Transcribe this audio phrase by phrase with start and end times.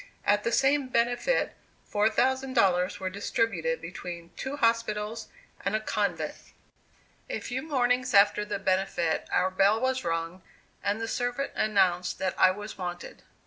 [0.25, 1.53] At the same benefit
[1.93, 5.27] $4,000 were distributed between two hospitals
[5.63, 6.33] and a convent.
[7.29, 10.41] A few mornings after the benefit our bell was rung,
[10.83, 13.21] and the servant announced that I was wanted.